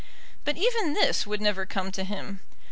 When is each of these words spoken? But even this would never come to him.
But 0.45 0.57
even 0.57 0.93
this 0.95 1.27
would 1.27 1.41
never 1.41 1.63
come 1.67 1.91
to 1.91 2.03
him. 2.03 2.39